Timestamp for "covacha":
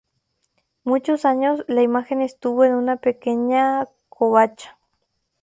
4.09-4.75